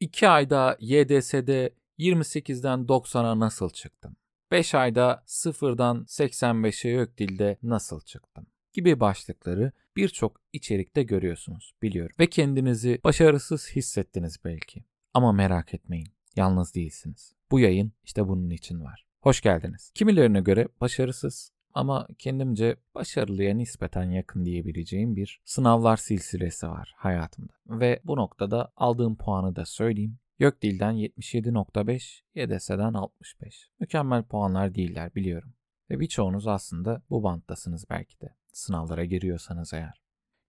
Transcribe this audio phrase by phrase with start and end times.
[0.00, 4.16] 2 ayda YDS'de 28'den 90'a nasıl çıktım?
[4.50, 8.46] 5 ayda 0'dan 85'e yok dilde nasıl çıktım?
[8.78, 12.16] gibi başlıkları birçok içerikte görüyorsunuz biliyorum.
[12.20, 14.84] Ve kendinizi başarısız hissettiniz belki.
[15.14, 17.32] Ama merak etmeyin, yalnız değilsiniz.
[17.50, 19.06] Bu yayın işte bunun için var.
[19.20, 19.92] Hoş geldiniz.
[19.94, 27.52] Kimilerine göre başarısız ama kendimce başarılıya nispeten yakın diyebileceğim bir sınavlar silsilesi var hayatımda.
[27.66, 30.18] Ve bu noktada aldığım puanı da söyleyeyim.
[30.38, 33.70] Gökdil'den 77.5, YDS'den 65.
[33.80, 35.54] Mükemmel puanlar değiller biliyorum.
[35.90, 38.34] Ve birçoğunuz aslında bu banttasınız belki de.
[38.52, 40.02] Sınavlara giriyorsanız eğer.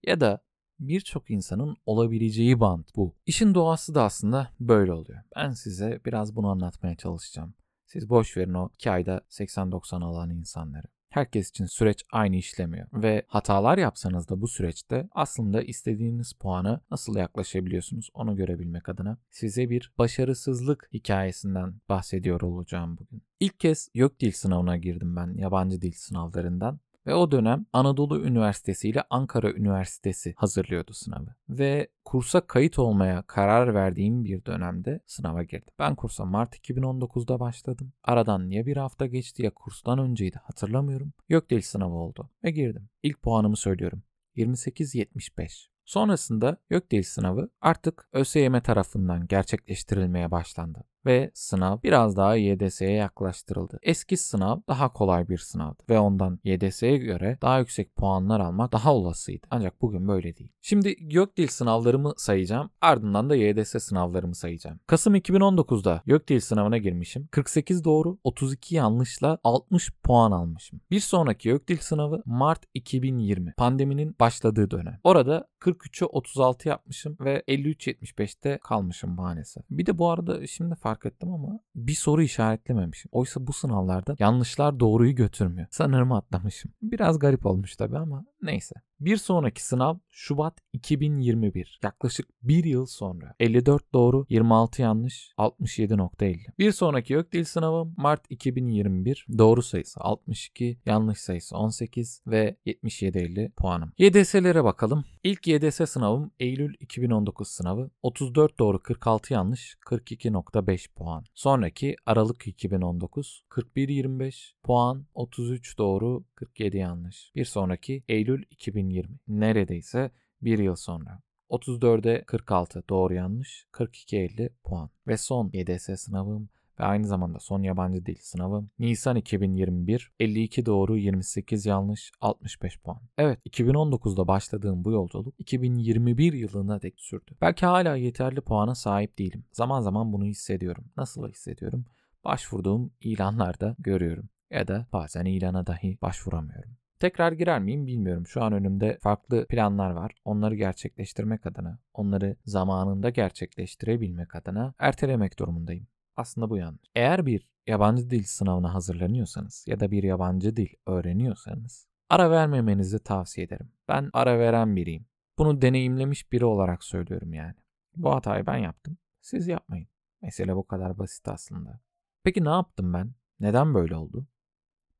[0.06, 0.42] Ya da
[0.78, 3.16] birçok insanın olabileceği bant bu.
[3.26, 5.22] İşin doğası da aslında böyle oluyor.
[5.36, 7.54] Ben size biraz bunu anlatmaya çalışacağım.
[7.86, 10.86] Siz boş verin o 2 ayda 80-90 alan insanları.
[11.10, 17.16] Herkes için süreç aynı işlemiyor ve hatalar yapsanız da bu süreçte aslında istediğiniz puanı nasıl
[17.16, 23.22] yaklaşabiliyorsunuz onu görebilmek adına size bir başarısızlık hikayesinden bahsediyor olacağım bugün.
[23.40, 26.80] İlk kez yok dil sınavına girdim ben yabancı dil sınavlarından
[27.10, 31.34] ve o dönem Anadolu Üniversitesi ile Ankara Üniversitesi hazırlıyordu sınavı.
[31.48, 35.74] Ve kursa kayıt olmaya karar verdiğim bir dönemde sınava girdim.
[35.78, 37.92] Ben kursa Mart 2019'da başladım.
[38.04, 41.12] Aradan ya bir hafta geçti ya kurstan önceydi hatırlamıyorum.
[41.28, 42.88] Gökdil sınavı oldu ve girdim.
[43.02, 44.02] İlk puanımı söylüyorum.
[44.36, 45.68] 28-75.
[45.84, 53.78] Sonrasında Gökdil sınavı artık ÖSYM tarafından gerçekleştirilmeye başlandı ve sınav biraz daha YDS'ye yaklaştırıldı.
[53.82, 58.94] Eski sınav daha kolay bir sınavdı ve ondan YDS'ye göre daha yüksek puanlar almak daha
[58.94, 59.46] olasıydı.
[59.50, 60.52] Ancak bugün böyle değil.
[60.62, 64.80] Şimdi Gökdil sınavlarımı sayacağım ardından da YDS sınavlarımı sayacağım.
[64.86, 67.28] Kasım 2019'da Gökdil sınavına girmişim.
[67.30, 70.80] 48 doğru 32 yanlışla 60 puan almışım.
[70.90, 75.00] Bir sonraki Gökdil sınavı Mart 2020 pandeminin başladığı dönem.
[75.04, 79.64] Orada 43'e 36 yapmışım ve 53-75'te kalmışım maalesef.
[79.70, 83.08] Bir de bu arada şimdi fark fark ettim ama bir soru işaretlememişim.
[83.12, 85.68] Oysa bu sınavlarda yanlışlar doğruyu götürmüyor.
[85.70, 86.72] Sanırım atlamışım.
[86.82, 88.74] Biraz garip olmuş tabii ama neyse.
[89.00, 91.80] Bir sonraki sınav Şubat 2021.
[91.82, 93.34] Yaklaşık bir yıl sonra.
[93.40, 96.38] 54 doğru, 26 yanlış, 67.50.
[96.58, 99.26] Bir sonraki yok dil sınavı Mart 2021.
[99.38, 103.92] Doğru sayısı 62, yanlış sayısı 18 ve 77.50 puanım.
[103.98, 105.04] YDS'lere bakalım.
[105.24, 107.90] İlk YDS sınavım Eylül 2019 sınavı.
[108.02, 111.24] 34 doğru, 46 yanlış, 42.5 puan.
[111.34, 117.32] Sonraki Aralık 2019 41-25 puan, 33 doğru, 47 yanlış.
[117.34, 119.18] Bir sonraki Eylül 2020 2020.
[119.28, 120.10] Neredeyse
[120.42, 121.20] bir yıl sonra.
[121.50, 124.90] 34'e 46 doğru yanlış 42-50 puan.
[125.06, 126.48] Ve son YDS sınavım
[126.80, 133.00] ve aynı zamanda son yabancı dil sınavım Nisan 2021 52 doğru 28 yanlış 65 puan.
[133.18, 137.36] Evet 2019'da başladığım bu yolculuk 2021 yılına dek sürdü.
[137.40, 139.44] Belki hala yeterli puana sahip değilim.
[139.52, 140.84] Zaman zaman bunu hissediyorum.
[140.96, 141.84] Nasıl hissediyorum?
[142.24, 146.76] Başvurduğum ilanlarda görüyorum ya da bazen ilana dahi başvuramıyorum.
[147.00, 148.26] Tekrar girer miyim bilmiyorum.
[148.26, 150.12] Şu an önümde farklı planlar var.
[150.24, 155.86] Onları gerçekleştirmek adına, onları zamanında gerçekleştirebilmek adına ertelemek durumundayım.
[156.16, 156.90] Aslında bu yanlış.
[156.94, 163.46] Eğer bir yabancı dil sınavına hazırlanıyorsanız ya da bir yabancı dil öğreniyorsanız ara vermemenizi tavsiye
[163.46, 163.72] ederim.
[163.88, 165.06] Ben ara veren biriyim.
[165.38, 167.54] Bunu deneyimlemiş biri olarak söylüyorum yani.
[167.96, 168.98] Bu hatayı ben yaptım.
[169.20, 169.88] Siz yapmayın.
[170.22, 171.80] Mesele bu kadar basit aslında.
[172.24, 173.14] Peki ne yaptım ben?
[173.40, 174.26] Neden böyle oldu?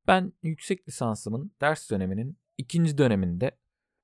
[0.07, 3.51] Ben yüksek lisansımın ders döneminin ikinci döneminde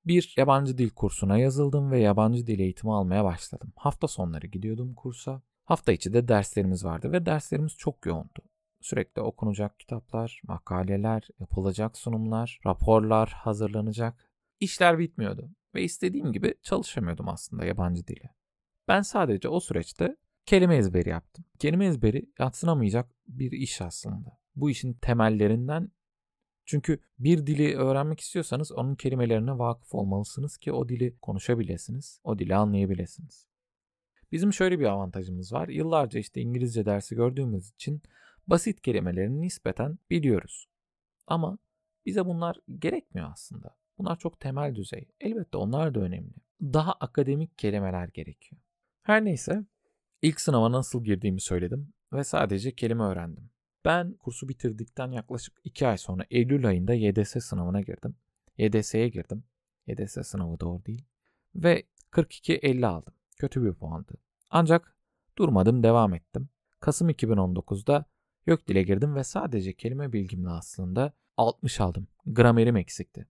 [0.05, 3.73] bir yabancı dil kursuna yazıldım ve yabancı dil eğitimi almaya başladım.
[3.75, 5.41] Hafta sonları gidiyordum kursa.
[5.67, 8.41] Hafta içi de derslerimiz vardı ve derslerimiz çok yoğundu.
[8.81, 14.29] Sürekli okunacak kitaplar, makaleler, yapılacak sunumlar, raporlar hazırlanacak.
[14.59, 18.29] İşler bitmiyordu ve istediğim gibi çalışamıyordum aslında yabancı dili.
[18.87, 21.45] Ben sadece o süreçte kelime ezberi yaptım.
[21.59, 25.91] Kelime ezberi yatsınamayacak bir iş aslında bu işin temellerinden
[26.65, 32.55] çünkü bir dili öğrenmek istiyorsanız onun kelimelerine vakıf olmalısınız ki o dili konuşabilirsiniz, o dili
[32.55, 33.47] anlayabilirsiniz.
[34.31, 35.67] Bizim şöyle bir avantajımız var.
[35.67, 38.01] Yıllarca işte İngilizce dersi gördüğümüz için
[38.47, 40.67] basit kelimelerini nispeten biliyoruz.
[41.27, 41.57] Ama
[42.05, 43.77] bize bunlar gerekmiyor aslında.
[43.97, 45.05] Bunlar çok temel düzey.
[45.19, 46.33] Elbette onlar da önemli.
[46.61, 48.61] Daha akademik kelimeler gerekiyor.
[49.01, 49.65] Her neyse
[50.21, 53.49] ilk sınava nasıl girdiğimi söyledim ve sadece kelime öğrendim.
[53.85, 58.15] Ben kursu bitirdikten yaklaşık 2 ay sonra Eylül ayında YDS sınavına girdim.
[58.57, 59.43] YDS'ye girdim.
[59.87, 61.05] YDS sınavı doğru değil.
[61.55, 63.13] Ve 42-50 aldım.
[63.37, 64.13] Kötü bir puandı.
[64.49, 64.95] Ancak
[65.37, 66.49] durmadım devam ettim.
[66.79, 68.05] Kasım 2019'da
[68.45, 72.07] YÖKDİL'e girdim ve sadece kelime bilgimle aslında 60 aldım.
[72.25, 73.27] Gramerim eksikti.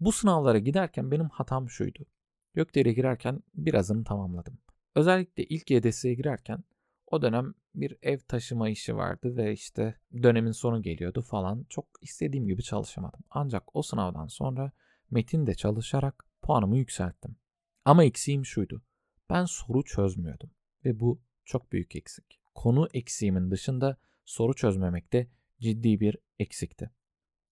[0.00, 2.06] Bu sınavlara giderken benim hatam şuydu.
[2.54, 4.58] YÖKDİL'e girerken birazını tamamladım.
[4.94, 6.64] Özellikle ilk YDS'ye girerken
[7.06, 11.66] o dönem bir ev taşıma işi vardı ve işte dönemin sonu geliyordu falan.
[11.68, 13.20] Çok istediğim gibi çalışamadım.
[13.30, 14.72] Ancak o sınavdan sonra
[15.10, 17.36] metinde çalışarak puanımı yükselttim.
[17.84, 18.82] Ama eksiğim şuydu.
[19.30, 20.50] Ben soru çözmüyordum
[20.84, 22.40] ve bu çok büyük eksik.
[22.54, 25.30] Konu eksiğimin dışında soru çözmemekte
[25.60, 26.90] ciddi bir eksikti.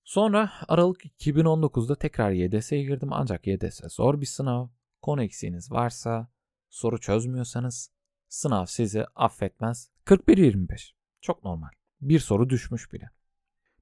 [0.05, 4.69] Sonra Aralık 2019'da tekrar YDS'ye girdim ancak YDS zor bir sınav.
[5.03, 6.29] Konu eksiğiniz varsa,
[6.71, 7.91] soru çözmüyorsanız
[8.29, 9.91] sınav sizi affetmez.
[10.05, 10.93] 41-25.
[11.21, 11.69] Çok normal.
[12.01, 13.11] Bir soru düşmüş bile.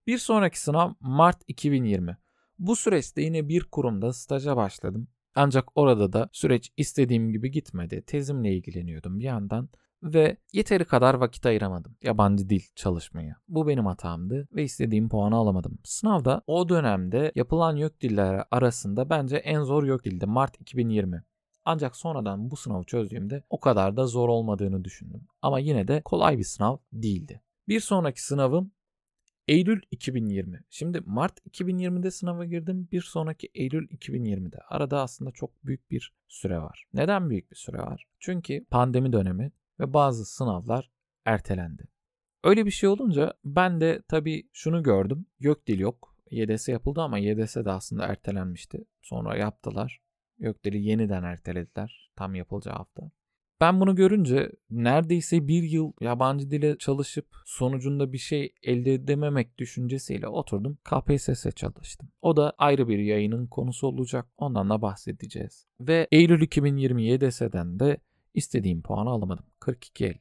[0.07, 2.19] Bir sonraki sınav Mart 2020.
[2.59, 5.09] Bu süreçte yine bir kurumda staja başladım.
[5.35, 8.03] Ancak orada da süreç istediğim gibi gitmedi.
[8.07, 9.69] Tezimle ilgileniyordum bir yandan
[10.03, 13.37] ve yeteri kadar vakit ayıramadım yabancı dil çalışmaya.
[13.49, 15.79] Bu benim hatamdı ve istediğim puanı alamadım.
[15.85, 21.23] Sınavda o dönemde yapılan yok diller arasında bence en zor yok dildi Mart 2020.
[21.65, 25.27] Ancak sonradan bu sınavı çözdüğümde o kadar da zor olmadığını düşündüm.
[25.43, 27.43] Ama yine de kolay bir sınav değildi.
[27.69, 28.73] Bir sonraki sınavım
[29.49, 30.65] Eylül 2020.
[30.71, 32.89] Şimdi Mart 2020'de sınava girdim.
[32.93, 34.59] Bir sonraki Eylül 2020'de.
[34.69, 36.85] Arada aslında çok büyük bir süre var.
[36.95, 38.07] Neden büyük bir süre var?
[38.19, 40.91] Çünkü pandemi dönemi ve bazı sınavlar
[41.25, 41.89] ertelendi.
[42.45, 45.27] Öyle bir şey olunca ben de tabii şunu gördüm.
[45.41, 46.17] Yok dil yok.
[46.31, 48.85] YDS yapıldı ama YDS de aslında ertelenmişti.
[49.03, 50.01] Sonra yaptılar.
[50.39, 53.11] Gökdeli yeniden ertelediler tam yapılacağı hafta.
[53.63, 60.29] Ben bunu görünce neredeyse bir yıl yabancı dile çalışıp sonucunda bir şey elde edememek düşüncesiyle
[60.29, 62.09] oturdum KPSS çalıştım.
[62.23, 64.27] O da ayrı bir yayının konusu olacak.
[64.37, 65.67] Ondan da bahsedeceğiz.
[65.81, 67.97] Ve Eylül 2020 YDS'den de
[68.35, 69.45] istediğim puanı alamadım.
[69.61, 70.17] 42.50.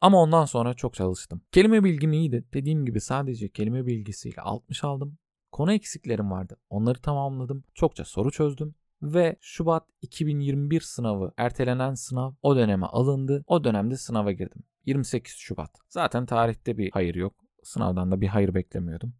[0.00, 1.42] Ama ondan sonra çok çalıştım.
[1.52, 2.44] Kelime bilgim iyiydi.
[2.54, 5.18] Dediğim gibi sadece kelime bilgisiyle 60 aldım.
[5.52, 6.56] Konu eksiklerim vardı.
[6.70, 7.64] Onları tamamladım.
[7.74, 13.44] Çokça soru çözdüm ve Şubat 2021 sınavı ertelenen sınav o döneme alındı.
[13.46, 14.62] O dönemde sınava girdim.
[14.86, 15.70] 28 Şubat.
[15.88, 17.34] Zaten tarihte bir hayır yok.
[17.62, 19.14] Sınavdan da bir hayır beklemiyordum.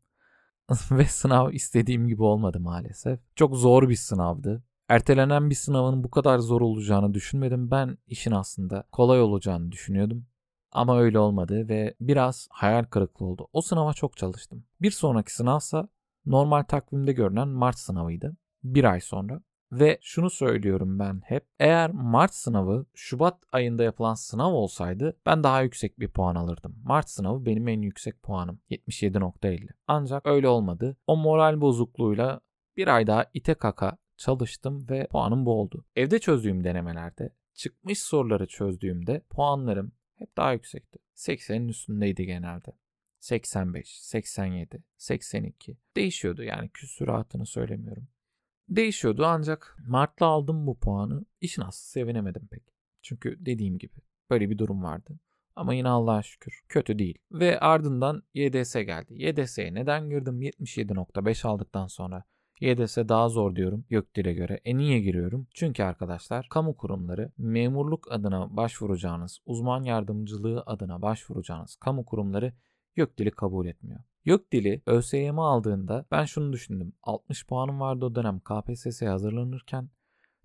[0.91, 3.21] ve sınav istediğim gibi olmadı maalesef.
[3.37, 4.65] Çok zor bir sınavdı.
[4.89, 7.71] Ertelenen bir sınavın bu kadar zor olacağını düşünmedim.
[7.71, 10.27] Ben işin aslında kolay olacağını düşünüyordum.
[10.73, 13.49] Ama öyle olmadı ve biraz hayal kırıklığı oldu.
[13.53, 14.65] O sınava çok çalıştım.
[14.81, 15.89] Bir sonraki sınavsa
[16.27, 18.37] normal takvimde görünen Mart sınavıydı.
[18.65, 19.41] Bir ay sonra.
[19.73, 21.47] Ve şunu söylüyorum ben hep.
[21.59, 26.77] Eğer Mart sınavı Şubat ayında yapılan sınav olsaydı ben daha yüksek bir puan alırdım.
[26.85, 28.61] Mart sınavı benim en yüksek puanım.
[28.71, 29.69] 77.50.
[29.87, 30.97] Ancak öyle olmadı.
[31.07, 32.41] O moral bozukluğuyla
[32.77, 35.85] bir ay daha ite kaka çalıştım ve puanım bu oldu.
[35.97, 40.99] Evde çözdüğüm denemelerde çıkmış soruları çözdüğümde puanlarım hep daha yüksekti.
[41.15, 42.73] 80'in üstündeydi genelde.
[43.21, 48.09] 85, 87, 82 değişiyordu yani küsuratını söylemiyorum.
[48.69, 51.25] Değişiyordu ancak Mart'ta aldım bu puanı.
[51.41, 52.63] İşin aslı sevinemedim pek.
[53.03, 53.95] Çünkü dediğim gibi
[54.31, 55.19] böyle bir durum vardı.
[55.57, 57.19] Ama yine Allah'a şükür kötü değil.
[57.33, 59.15] Ve ardından YDS geldi.
[59.23, 60.43] YDS'ye neden girdim?
[60.43, 62.25] 77.5 aldıktan sonra
[62.61, 64.61] YDS daha zor diyorum YÖKDİL'e göre.
[64.65, 65.47] E niye giriyorum?
[65.55, 72.53] Çünkü arkadaşlar kamu kurumları memurluk adına başvuracağınız, uzman yardımcılığı adına başvuracağınız kamu kurumları
[72.97, 74.01] YÖKDİL'i kabul etmiyor.
[74.27, 76.93] YÖKDİL'i ÖSYM aldığında ben şunu düşündüm.
[77.03, 79.91] 60 puanım vardı o dönem KPSS'ye hazırlanırken.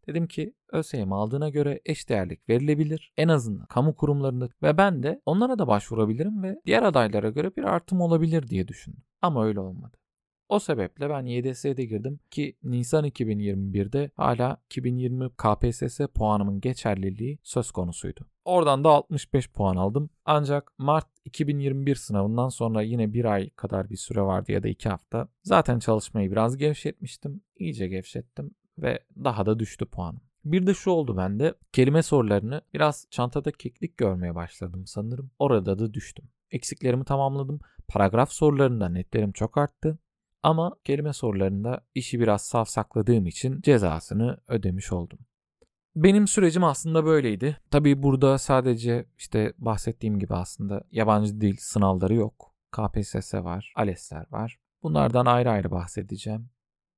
[0.08, 3.14] Dedim ki ÖSYM aldığına göre eşdeğerlik verilebilir.
[3.18, 7.64] En azından kamu kurumlarında ve ben de onlara da başvurabilirim ve diğer adaylara göre bir
[7.64, 9.04] artım olabilir diye düşündüm.
[9.22, 9.98] Ama öyle olmadı.
[10.50, 18.31] O sebeple ben YDS'de girdim ki Nisan 2021'de hala 2020 KPSS puanımın geçerliliği söz konusuydu.
[18.46, 20.10] Oradan da 65 puan aldım.
[20.26, 24.90] Ancak Mart 2021 sınavından sonra yine bir ay kadar bir süre vardı ya da iki
[24.90, 25.28] hafta.
[25.44, 27.42] Zaten çalışmayı biraz gevşetmiştim.
[27.56, 30.22] İyice gevşettim ve daha da düştü puanım.
[30.46, 31.54] Bir de şu oldu bende.
[31.72, 35.32] Kelime sorularını biraz çantada keklik görmeye başladım sanırım.
[35.40, 36.26] Orada da düştüm.
[36.52, 37.60] Eksiklerimi tamamladım.
[37.88, 40.00] Paragraf sorularında netlerim çok arttı.
[40.44, 45.20] Ama kelime sorularında işi biraz savsakladığım için cezasını ödemiş oldum.
[45.96, 47.58] Benim sürecim aslında böyleydi.
[47.72, 52.56] Tabii burada sadece işte bahsettiğim gibi aslında yabancı dil sınavları yok.
[52.72, 54.60] KPSS var, ALES'ler var.
[54.84, 56.50] Bunlardan ayrı ayrı bahsedeceğim.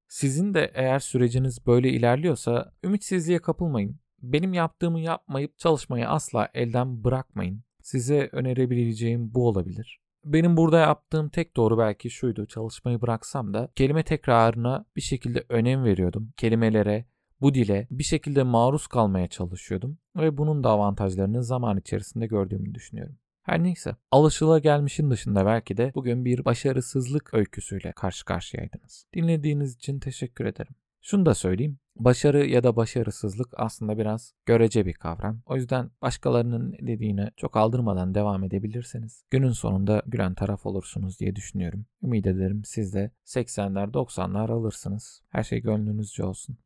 [0.07, 3.99] Sizin de eğer süreciniz böyle ilerliyorsa ümitsizliğe kapılmayın.
[4.21, 7.63] Benim yaptığımı yapmayıp çalışmayı asla elden bırakmayın.
[7.81, 9.99] Size önerebileceğim bu olabilir.
[10.25, 12.45] Benim burada yaptığım tek doğru belki şuydu.
[12.45, 16.33] Çalışmayı bıraksam da kelime tekrarına bir şekilde önem veriyordum.
[16.37, 17.05] Kelimelere,
[17.41, 23.17] bu dile bir şekilde maruz kalmaya çalışıyordum ve bunun da avantajlarını zaman içerisinde gördüğümü düşünüyorum.
[23.43, 29.05] Her neyse, alışılagelmişin dışında belki de bugün bir başarısızlık öyküsüyle karşı karşıyaydınız.
[29.13, 30.75] Dinlediğiniz için teşekkür ederim.
[31.01, 31.79] Şunu da söyleyeyim.
[31.95, 35.41] Başarı ya da başarısızlık aslında biraz görece bir kavram.
[35.45, 41.85] O yüzden başkalarının dediğine çok aldırmadan devam edebilirseniz günün sonunda gülen taraf olursunuz diye düşünüyorum.
[42.03, 45.21] Ümit ederim siz de 80'ler 90'lar alırsınız.
[45.29, 46.57] Her şey gönlünüzce olsun.